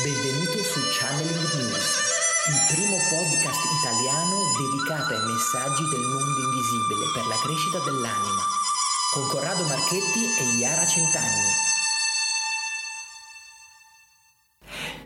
[0.00, 1.84] Benvenuto su Channeling News,
[2.48, 8.40] il primo podcast italiano dedicato ai messaggi del mondo invisibile per la crescita dell'anima,
[9.12, 11.52] con Corrado Marchetti e Iara Centanni.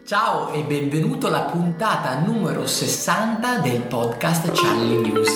[0.07, 5.35] Ciao e benvenuto alla puntata numero 60 del podcast Channeling News.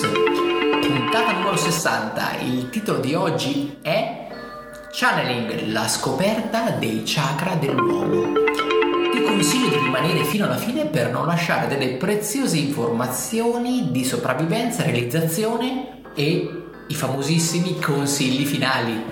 [0.79, 4.29] Puntata numero 60, il titolo di oggi è
[4.93, 8.50] Channeling, la scoperta dei chakra dell'uomo.
[9.91, 16.49] Rimanere fino alla fine per non lasciare delle preziose informazioni di sopravvivenza, realizzazione e
[16.87, 19.03] i famosissimi consigli finali.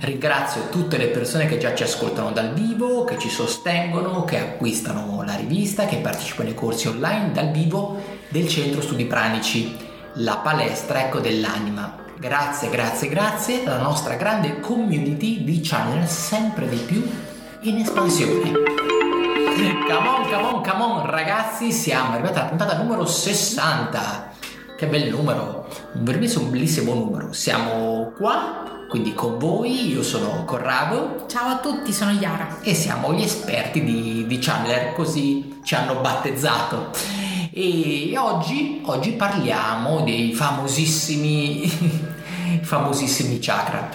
[0.00, 5.22] Ringrazio tutte le persone che già ci ascoltano dal vivo, che ci sostengono, che acquistano
[5.24, 9.76] la rivista, che partecipano ai corsi online dal vivo del Centro Studi Pranici,
[10.14, 11.98] la palestra ecco dell'anima.
[12.18, 17.08] Grazie, grazie, grazie alla nostra grande community di channel sempre di più
[17.60, 19.09] in espansione.
[19.60, 24.32] Come on, come on, come on, ragazzi, siamo arrivati alla puntata numero 60.
[24.74, 27.34] Che bel numero, è un bellissimo numero.
[27.34, 31.26] Siamo qua, quindi con voi, io sono Corrado.
[31.28, 32.60] Ciao a tutti, sono Yara.
[32.62, 36.88] E siamo gli esperti di, di Chandler, così ci hanno battezzato.
[37.52, 42.08] E oggi, oggi parliamo dei famosissimi
[42.62, 43.88] famosissimi chakra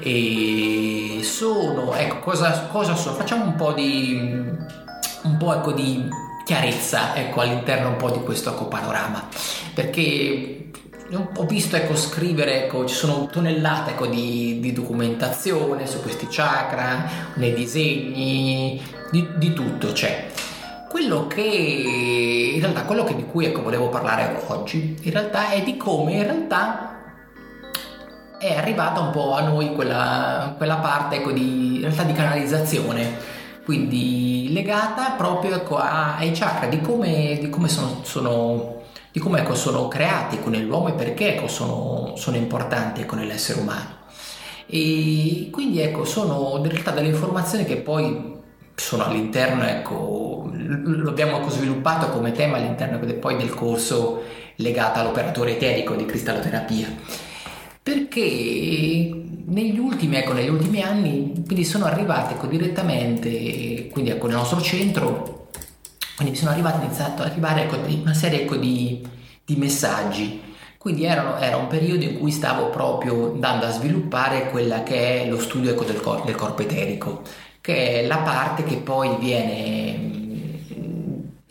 [0.00, 4.78] e sono ecco cosa, cosa sono facciamo un po' di
[5.22, 6.08] un po' ecco di
[6.44, 9.28] chiarezza ecco all'interno un po' di questo ecco, panorama
[9.74, 10.60] perché
[11.12, 17.04] ho visto ecco, scrivere, ecco, ci sono tonnellate ecco, di, di, documentazione su questi chakra,
[17.34, 20.28] nei disegni, di, di tutto c'è.
[20.88, 25.62] Quello che in realtà quello che di cui ecco, volevo parlare oggi in realtà è
[25.62, 26.90] di come in realtà
[28.38, 33.38] è arrivata un po' a noi quella, quella parte ecco, di, di canalizzazione,
[33.70, 38.80] quindi legata proprio ecco, ai chakra, di come, di come sono, sono,
[39.12, 43.60] di come, ecco, sono creati con l'uomo e perché ecco, sono, sono importanti con l'essere
[43.60, 43.98] umano.
[44.66, 48.38] E quindi ecco, sono in realtà delle informazioni che poi
[48.74, 54.20] sono all'interno, ecco, lo abbiamo sviluppato come tema all'interno poi del corso
[54.56, 56.88] legato all'operatore eterico di cristalloterapia
[57.82, 64.36] perché negli ultimi, ecco, negli ultimi anni quindi sono arrivate ecco, direttamente quindi, ecco, nel
[64.36, 65.40] nostro centro
[66.20, 69.02] quindi sono arrivati iniziato ad arrivare ecco, una serie ecco, di,
[69.42, 70.42] di, messaggi.
[70.76, 75.28] Quindi erano, era un periodo in cui stavo proprio andando a sviluppare quella che è
[75.28, 77.22] lo studio ecco, del, cor- del corpo eterico
[77.62, 80.09] che è la parte che poi viene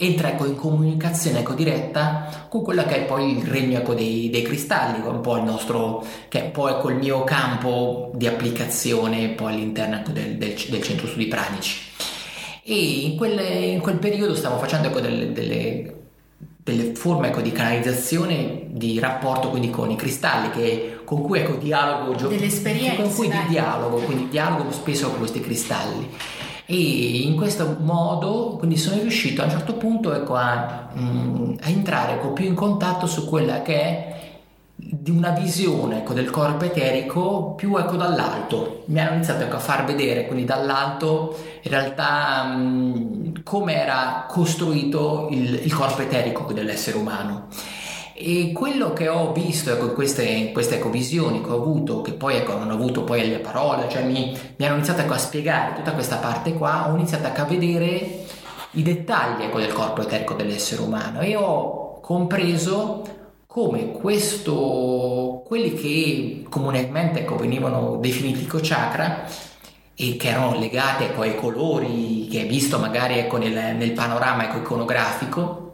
[0.01, 4.29] entra ecco, in comunicazione ecco, diretta con quello che è poi il regno ecco, dei,
[4.29, 8.25] dei, cristalli, un po' il nostro, che è un po' ecco, il mio campo di
[8.25, 11.79] applicazione poi all'interno ecco, del, del, del, centro studi pranici.
[12.63, 13.39] E in quel,
[13.73, 15.93] in quel periodo stavo facendo ecco, delle, delle,
[16.63, 21.55] delle, forme ecco, di canalizzazione, di rapporto quindi con i cristalli, che, con cui ecco,
[21.55, 26.07] dialogo, delle esperienze, con cui di dialogo, quindi dialogo spesso con questi cristalli
[26.71, 31.67] e in questo modo quindi sono riuscito a un certo punto ecco, a, mm, a,
[31.67, 34.17] entrare con più in contatto su quella che è
[34.75, 38.83] di una visione ecco, del corpo eterico più ecco, dall'alto.
[38.85, 45.27] Mi hanno iniziato ecco, a far vedere quindi dall'alto in realtà mm, come era costruito
[45.31, 47.47] il, il corpo eterico dell'essere umano
[48.21, 52.35] e quello che ho visto ecco, queste, queste ecco, visioni che ho avuto, che poi
[52.35, 55.93] ecco, hanno avuto poi le parole, cioè mi, mi hanno iniziato ecco, a spiegare tutta
[55.93, 58.25] questa parte qua, ho iniziato ecco, a vedere
[58.71, 61.21] i dettagli ecco, del corpo eterico dell'essere umano.
[61.21, 63.03] E ho compreso
[63.47, 69.23] come questo, quelli che comunemente ecco, venivano definiti chakra
[69.95, 74.43] e che erano legati ecco, ai colori che hai visto magari ecco, nel, nel panorama
[74.43, 75.68] ecco, iconografico,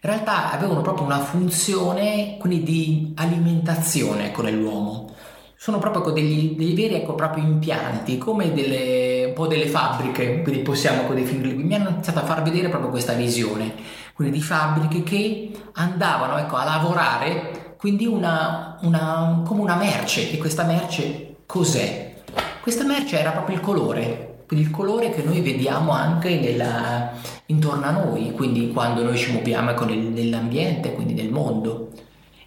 [0.00, 5.12] in realtà avevano proprio una funzione quindi di alimentazione con l'uomo.
[5.56, 10.62] Sono proprio degli, dei veri ecco, proprio impianti, come delle, un po' delle fabbriche, quindi
[10.62, 11.64] possiamo definirli.
[11.64, 13.74] Mi hanno iniziato a far vedere proprio questa visione,
[14.14, 20.30] quindi di fabbriche che andavano ecco, a lavorare, quindi una, una, come una merce.
[20.30, 22.14] E questa merce cos'è?
[22.60, 27.12] Questa merce era proprio il colore, quindi il colore che noi vediamo anche nella,
[27.46, 31.90] intorno a noi, quindi quando noi ci muoviamo ecco, nel, nell'ambiente, quindi nel mondo.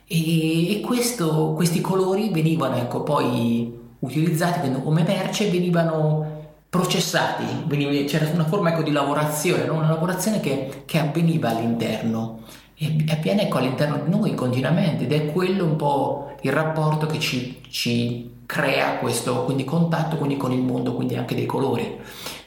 [0.08, 6.40] E, e questo, questi colori venivano ecco, poi utilizzati come merce venivano
[6.70, 9.76] processati, veniva, c'era una forma ecco, di lavorazione, no?
[9.76, 12.40] una lavorazione che, che avveniva all'interno
[12.76, 17.20] e avviene ecco, all'interno di noi continuamente ed è quello un po' il rapporto che
[17.20, 21.98] ci, ci crea questo quindi contatto quindi con il mondo, quindi anche dei colori.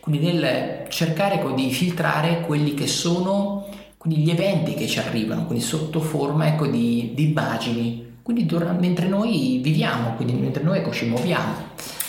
[0.01, 3.67] quindi nel cercare di filtrare quelli che sono
[3.97, 8.87] quindi gli eventi che ci arrivano, quindi sotto forma ecco, di, di immagini, quindi durante,
[8.87, 11.55] mentre noi viviamo, quindi mentre noi ecco, ci muoviamo.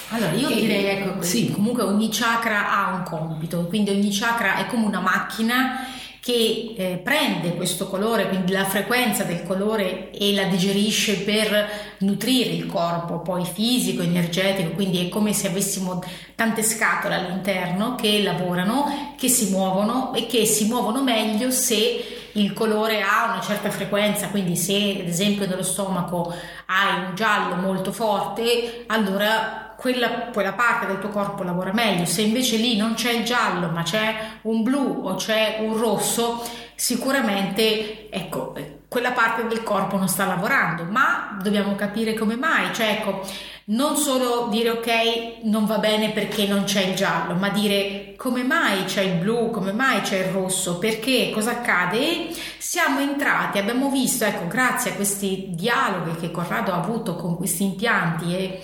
[0.09, 1.51] Allora, io e, direi ecco, sì.
[1.51, 5.87] comunque ogni chakra ha un compito, quindi ogni chakra è come una macchina
[6.25, 11.69] che eh, prende questo colore, quindi la frequenza del colore e la digerisce per
[11.99, 18.23] nutrire il corpo, poi fisico, energetico, quindi è come se avessimo tante scatole all'interno che
[18.23, 23.69] lavorano, che si muovono e che si muovono meglio se il colore ha una certa
[23.69, 26.33] frequenza, quindi se ad esempio nello stomaco
[26.65, 32.05] hai un giallo molto forte, allora quella, quella parte del tuo corpo lavora meglio.
[32.05, 36.43] Se invece lì non c'è il giallo, ma c'è un blu o c'è un rosso,
[36.73, 38.55] sicuramente ecco,
[38.87, 42.73] quella parte del corpo non sta lavorando, ma dobbiamo capire come mai.
[42.73, 43.21] Cioè, ecco,
[43.65, 48.41] non solo dire ok, non va bene perché non c'è il giallo, ma dire come
[48.41, 51.99] mai c'è il blu, come mai c'è il rosso, perché cosa accade.
[51.99, 57.35] E siamo entrati, abbiamo visto, ecco, grazie a questi dialoghi che Corrado ha avuto con
[57.35, 58.63] questi impianti e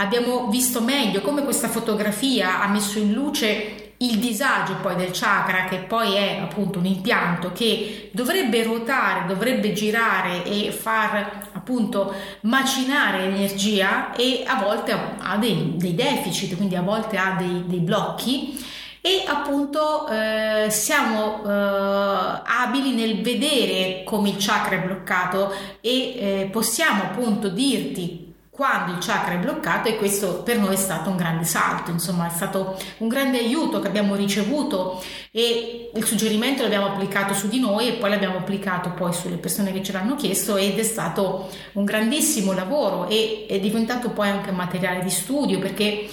[0.00, 5.64] abbiamo visto meglio come questa fotografia ha messo in luce il disagio poi del chakra
[5.64, 13.28] che poi è appunto un impianto che dovrebbe ruotare, dovrebbe girare e far appunto macinare
[13.28, 18.58] l'energia e a volte ha dei, dei deficit, quindi a volte ha dei, dei blocchi.
[19.02, 26.48] E appunto eh, siamo eh, abili nel vedere come il chakra è bloccato e eh,
[26.50, 28.29] possiamo appunto dirti
[28.60, 32.26] quando il chakra è bloccato e questo per noi è stato un grande salto, insomma
[32.26, 37.58] è stato un grande aiuto che abbiamo ricevuto e il suggerimento l'abbiamo applicato su di
[37.58, 41.48] noi e poi l'abbiamo applicato poi sulle persone che ce l'hanno chiesto ed è stato
[41.72, 46.06] un grandissimo lavoro e è diventato poi anche materiale di studio perché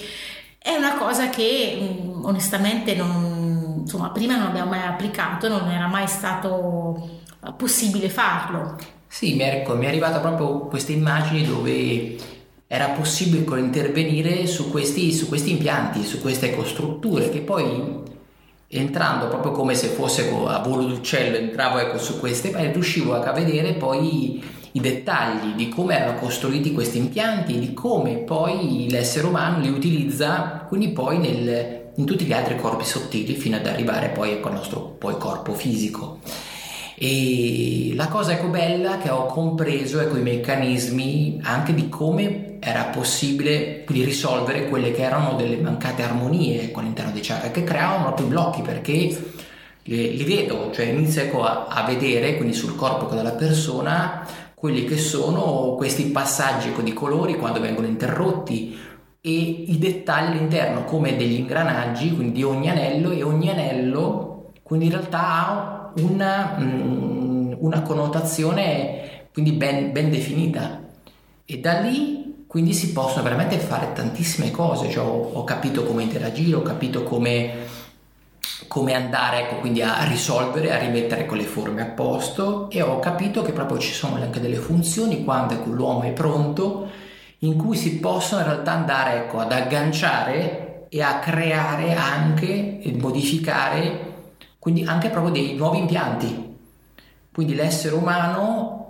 [0.56, 5.86] è una cosa che mm, onestamente non, insomma, prima non abbiamo mai applicato, non era
[5.86, 7.20] mai stato
[7.58, 8.78] possibile farlo.
[9.06, 12.36] Sì, mi è, mi è arrivata proprio queste immagini dove
[12.70, 18.02] era possibile intervenire su questi, su questi impianti, su queste costrutture che poi
[18.70, 23.32] entrando proprio come se fosse a volo d'uccello entravo ecco, su queste e riuscivo a
[23.32, 29.26] vedere poi i dettagli di come erano costruiti questi impianti e di come poi l'essere
[29.26, 34.10] umano li utilizza quindi poi nel, in tutti gli altri corpi sottili fino ad arrivare
[34.10, 36.18] poi ecco, al nostro poi corpo fisico.
[37.00, 42.84] E la cosa ecco bella che ho compreso ecco, i meccanismi anche di come era
[42.84, 48.04] possibile quindi risolvere quelle che erano delle mancate armonie ecco, all'interno dei chakra che creavano
[48.04, 48.92] proprio blocchi perché
[49.82, 54.84] li, li vedo, cioè inizio ecco, a, a, vedere quindi sul corpo della persona quelli
[54.84, 58.78] che sono questi passaggi ecco, di colori quando vengono interrotti
[59.20, 64.86] e i dettagli all'interno come degli ingranaggi quindi di ogni anello e ogni anello quindi
[64.86, 70.82] in realtà ha una, mm, una connotazione quindi ben, ben, definita.
[71.44, 76.02] E da lì quindi si possono veramente fare tantissime cose, cioè, ho, ho, capito come
[76.02, 77.66] interagire, ho capito come,
[78.66, 83.42] come andare ecco, quindi a risolvere, a rimettere quelle forme a posto e ho capito
[83.42, 86.88] che proprio ci sono anche delle funzioni quando ecco, l'uomo è pronto
[87.40, 92.96] in cui si possono in realtà andare ecco, ad agganciare e a creare anche e
[92.98, 94.06] modificare
[94.58, 96.56] quindi anche proprio dei nuovi impianti.
[97.30, 98.87] Quindi l'essere umano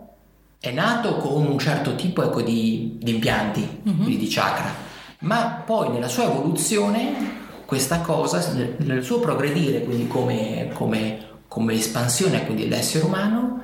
[0.60, 4.02] è nato con un certo tipo ecco, di, di, impianti, mm-hmm.
[4.02, 4.74] quindi di chakra,
[5.20, 8.42] ma poi nella sua evoluzione questa cosa,
[8.78, 13.60] nel suo progredire, quindi come, come, come espansione quindi dell'essere umano,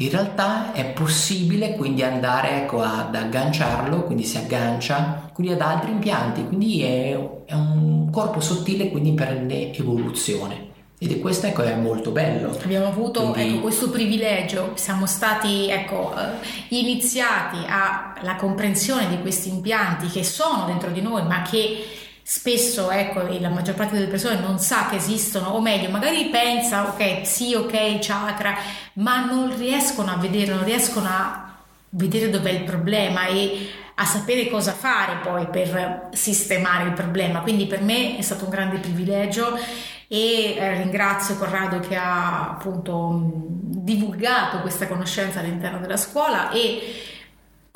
[0.00, 5.90] in realtà è possibile quindi andare ecco, ad agganciarlo, quindi si aggancia quindi ad altri
[5.90, 10.67] impianti, quindi è, è un corpo sottile quindi per l'evoluzione.
[11.00, 12.58] Ed è questo ecco, è molto bello.
[12.60, 13.52] Abbiamo avuto Quindi...
[13.52, 20.64] ecco, questo privilegio, siamo stati ecco, eh, iniziati alla comprensione di questi impianti che sono
[20.66, 21.84] dentro di noi, ma che
[22.20, 26.88] spesso ecco, la maggior parte delle persone non sa che esistono, o meglio, magari pensa,
[26.88, 28.56] ok, sì, ok, chakra,
[28.94, 31.54] ma non riescono a vedere, non riescono a
[31.90, 37.40] vedere dov'è il problema e a sapere cosa fare poi per sistemare il problema.
[37.40, 39.58] Quindi per me è stato un grande privilegio
[40.08, 47.06] e eh, ringrazio Corrado che ha appunto divulgato questa conoscenza all'interno della scuola e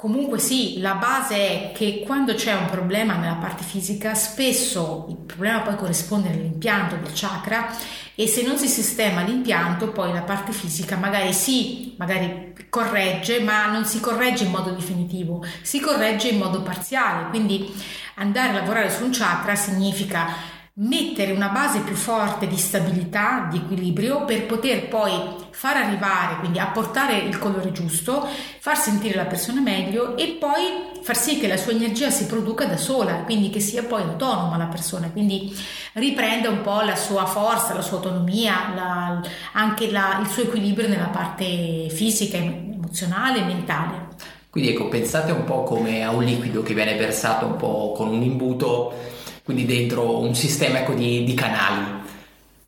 [0.02, 5.14] Comunque sì, la base è che quando c'è un problema nella parte fisica, spesso il
[5.14, 7.72] problema poi corrisponde all'impianto del chakra
[8.16, 13.66] e se non si sistema l'impianto, poi la parte fisica magari sì, magari corregge, ma
[13.66, 17.28] non si corregge in modo definitivo, si corregge in modo parziale.
[17.28, 17.72] Quindi
[18.16, 20.26] andare a lavorare su un chakra significa
[20.74, 25.12] mettere una base più forte di stabilità, di equilibrio per poter poi
[25.50, 28.26] far arrivare, quindi apportare il colore giusto,
[28.58, 32.64] far sentire la persona meglio e poi far sì che la sua energia si produca
[32.64, 35.54] da sola, quindi che sia poi autonoma la persona, quindi
[35.94, 39.20] riprenda un po' la sua forza, la sua autonomia, la,
[39.52, 44.08] anche la, il suo equilibrio nella parte fisica, emozionale e mentale.
[44.48, 48.08] Quindi ecco, pensate un po' come a un liquido che viene versato un po' con
[48.08, 52.00] un imbuto quindi dentro un sistema ecco, di, di, canali.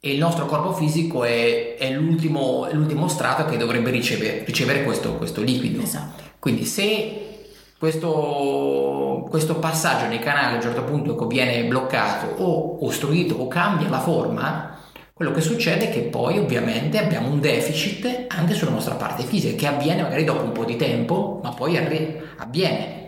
[0.00, 4.84] E il nostro corpo fisico è, è, l'ultimo, è l'ultimo, strato che dovrebbe ricevere, ricevere
[4.84, 5.82] questo, questo, liquido.
[5.82, 6.22] Esatto.
[6.38, 7.46] Quindi se
[7.78, 13.48] questo, questo, passaggio nei canali a un certo punto ecco, viene bloccato o ostruito o
[13.48, 14.78] cambia la forma,
[15.14, 19.56] quello che succede è che poi ovviamente abbiamo un deficit anche sulla nostra parte fisica
[19.56, 21.78] che avviene magari dopo un po' di tempo, ma poi
[22.36, 23.03] avviene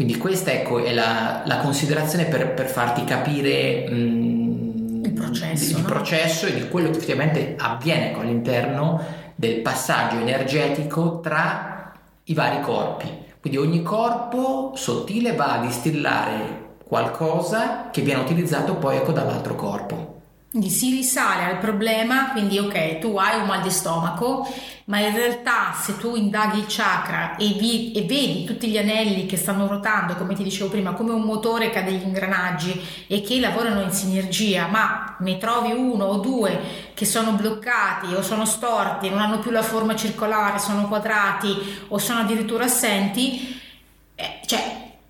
[0.00, 5.82] quindi questa ecco, è la, la considerazione per, per, farti capire mh, il, processo, il
[5.82, 5.88] no?
[5.88, 8.98] processo, e di quello che effettivamente avviene all'interno
[9.34, 11.92] del passaggio energetico tra
[12.24, 13.10] i vari corpi.
[13.42, 20.19] Quindi ogni corpo sottile va a distillare qualcosa che viene utilizzato poi ecco, dall'altro corpo.
[20.50, 24.52] Quindi si risale al problema, quindi ok, tu hai un mal di stomaco,
[24.86, 29.26] ma in realtà se tu indaghi il chakra e, vi, e, vedi tutti gli anelli
[29.26, 33.20] che stanno ruotando, come ti dicevo prima, come un motore che ha degli ingranaggi e
[33.20, 36.58] che lavorano in sinergia, ma ne trovi uno o due
[36.94, 41.54] che sono bloccati o sono storti, non hanno più la forma circolare, sono quadrati
[41.86, 43.56] o sono addirittura assenti,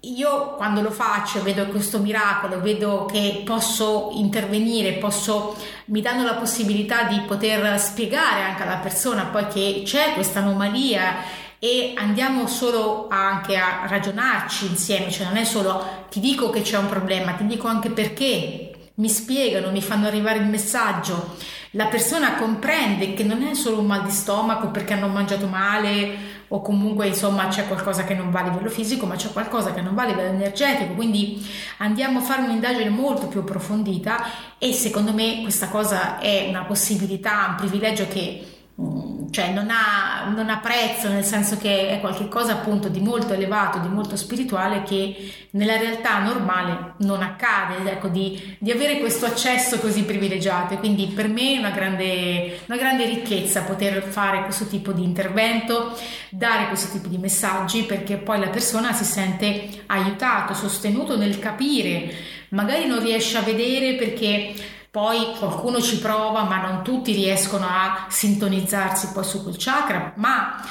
[0.03, 6.35] io quando lo faccio vedo questo miracolo, vedo che posso intervenire, posso, mi danno la
[6.35, 11.17] possibilità di poter spiegare anche alla persona poi che c'è questa anomalia
[11.59, 16.79] e andiamo solo anche a ragionarci insieme, cioè non è solo ti dico che c'è
[16.79, 21.37] un problema, ti dico anche perché, mi spiegano, mi fanno arrivare il messaggio,
[21.75, 26.39] la persona comprende che non è solo un mal di stomaco perché hanno mangiato male
[26.49, 29.81] o comunque insomma c'è qualcosa che non va a livello fisico ma c'è qualcosa che
[29.81, 30.95] non va a livello energetico.
[30.95, 31.47] Quindi
[31.79, 37.47] andiamo a fare un'indagine molto più approfondita e secondo me questa cosa è una possibilità,
[37.51, 42.53] un privilegio che Mm, cioè non ha, non ha, prezzo nel senso che è qualcosa
[42.53, 48.57] appunto di molto elevato, di molto spirituale che nella realtà normale non accade, ecco, di,
[48.59, 50.75] di avere questo accesso così privilegiato.
[50.75, 55.05] E quindi per me è una grande, una grande ricchezza poter fare questo tipo di
[55.05, 55.97] intervento,
[56.31, 62.13] dare questo tipo di messaggi perché poi la persona si sente aiutato, sostenuto nel capire,
[62.51, 64.55] magari non riesce a vedere perché
[64.91, 70.63] poi qualcuno ci prova, ma non tutti riescono a sintonizzarsi poi su quel chakra, ma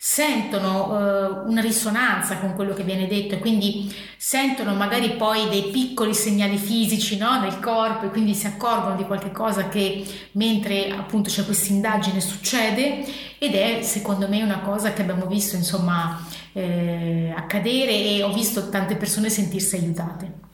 [0.00, 0.92] sentono
[1.44, 6.14] uh, una risonanza con quello che viene detto e quindi sentono magari poi dei piccoli
[6.14, 11.30] segnali fisici no, nel corpo e quindi si accorgono di qualche cosa che mentre appunto
[11.30, 13.04] c'è questa indagine succede
[13.38, 18.68] ed è secondo me una cosa che abbiamo visto insomma eh, accadere e ho visto
[18.68, 20.46] tante persone sentirsi aiutate.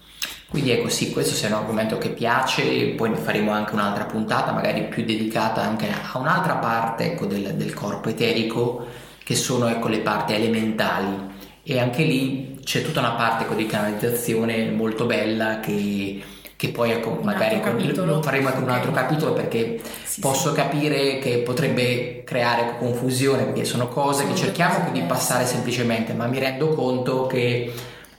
[0.55, 4.53] Quindi ecco sì, questo sia un argomento che piace, poi ne faremo anche un'altra puntata,
[4.53, 8.87] magari più dedicata anche a un'altra parte ecco, del, del, corpo eterico,
[9.25, 11.33] che sono ecco, le parti elementali.
[11.65, 16.23] E anche lì c'è tutta una parte ecco, di canalizzazione molto bella che,
[16.55, 20.55] che poi ecco, magari ecco, lo faremo anche un altro capitolo perché sì, posso sì.
[20.55, 26.39] capire che potrebbe creare confusione perché sono cose che cerchiamo di passare semplicemente, ma mi
[26.39, 27.73] rendo conto che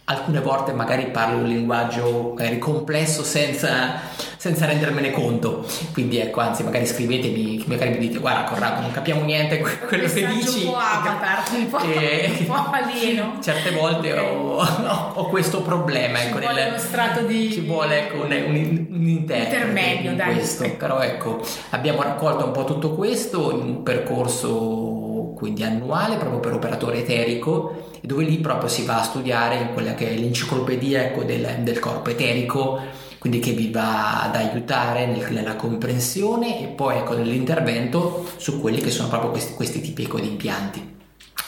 [0.06, 4.00] alcune volte magari parlo un linguaggio magari complesso senza,
[4.38, 9.24] senza, rendermene conto quindi ecco anzi magari scrivetemi magari mi dite guarda Corrado non capiamo
[9.24, 14.12] niente quello che dici un po' avatar un po', e, un po alieno certe volte
[14.12, 14.26] okay.
[14.26, 18.24] ho, ho, ho, questo problema ci ecco, vuole nel, uno strato di ci vuole ecco,
[18.24, 20.78] un, un, un intermedio in dai, questo ecco.
[20.78, 24.95] però ecco abbiamo raccolto un po' tutto questo in un percorso
[25.36, 29.94] quindi annuale proprio per operatore eterico dove lì proprio si va a studiare in quella
[29.94, 32.80] che è l'enciclopedia ecco, del, del, corpo eterico,
[33.20, 38.82] quindi che vi va ad aiutare nel, nella comprensione e poi ecco, nell'intervento su quelli
[38.82, 40.95] che sono proprio questi, questi tipi ecco, di impianti.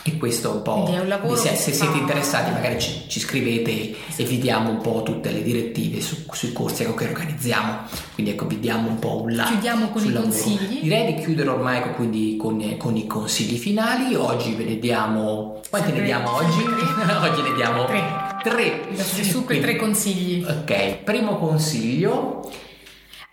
[0.08, 0.88] E questo un po'.
[0.90, 4.22] È un se, se siete interessati, magari ci, ci scrivete sì.
[4.22, 7.80] e vi diamo un po' tutte le direttive su, sui corsi che organizziamo.
[8.14, 9.44] Quindi ecco, vi diamo un po' un là.
[9.48, 10.32] Chiudiamo con i lavoro.
[10.32, 10.80] consigli.
[10.80, 14.16] Direi di chiudere ormai ecco, quindi con, con, i consigli finali.
[14.16, 15.60] Oggi ve ne diamo.
[15.70, 16.62] Quanti ne diamo oggi?
[16.64, 18.02] oggi ne diamo tre.
[18.44, 18.96] Tre.
[19.24, 20.46] Super tre consigli.
[20.48, 22.50] Ok, primo consiglio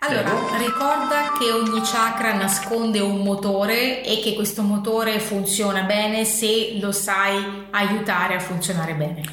[0.07, 6.77] allora, ricorda che ogni chakra nasconde un motore e che questo motore funziona bene se
[6.79, 9.23] lo sai aiutare a funzionare bene.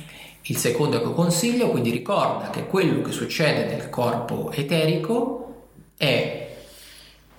[0.43, 6.57] Il secondo ecco consiglio, quindi ricorda che quello che succede nel corpo eterico è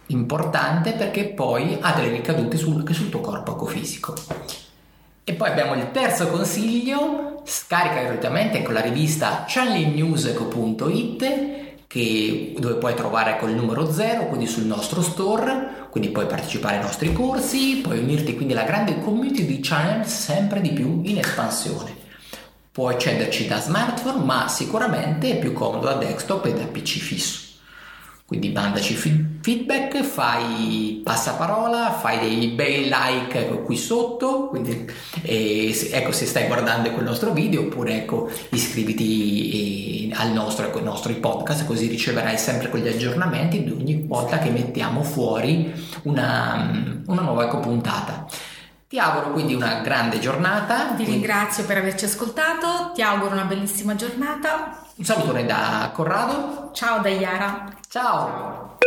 [0.07, 4.13] importante perché poi ha delle ricadute sul, anche sul tuo corpo ecofisico.
[5.23, 12.95] E poi abbiamo il terzo consiglio, scarica gratuitamente con la rivista channelnewseco.it che, dove puoi
[12.95, 17.99] trovare col numero 0, quindi sul nostro store, quindi puoi partecipare ai nostri corsi, puoi
[17.99, 21.95] unirti quindi alla grande community di channel sempre di più in espansione.
[22.71, 27.52] Puoi accederci da smartphone, ma sicuramente è più comodo da desktop e da PC fisso.
[28.25, 34.89] Quindi mandaci feedback, fai passaparola, fai dei bei like qui sotto, quindi
[35.21, 40.77] eh, ecco se stai guardando quel nostro video oppure ecco iscriviti eh, al nostro, ecco,
[40.77, 45.71] ai nostri podcast così riceverai sempre quegli aggiornamenti di ogni volta che mettiamo fuori
[46.03, 48.25] una, una nuova ecco, puntata.
[48.93, 50.93] Ti auguro quindi una grande giornata.
[50.93, 54.83] Ti ringrazio per averci ascoltato, ti auguro una bellissima giornata.
[54.93, 56.69] Un salutone da Corrado.
[56.73, 57.73] Ciao da Iara.
[57.89, 58.27] Ciao.
[58.27, 58.77] Ciao.